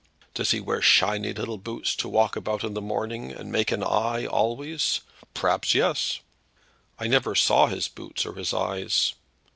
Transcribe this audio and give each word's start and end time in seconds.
Does 0.33 0.49
he 0.49 0.59
wear 0.59 0.81
shiny 0.81 1.31
little 1.31 1.59
boots 1.59 1.95
to 1.97 2.09
walk 2.09 2.35
about 2.35 2.63
in 2.63 2.73
de 2.73 2.81
morning, 2.81 3.31
and 3.31 3.51
make 3.51 3.71
an 3.71 3.83
eye 3.83 4.25
always? 4.25 5.01
Perhaps 5.35 5.75
yes." 5.75 6.21
"I 6.97 7.05
never 7.05 7.35
saw 7.35 7.67
his 7.67 7.87
boots 7.87 8.25
or 8.25 8.33
his 8.33 8.51
eyes." 8.51 9.13